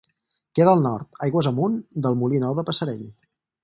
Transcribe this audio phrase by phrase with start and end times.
[0.59, 3.09] Queda al nord, aigües amunt, del Molí Nou de Passerell.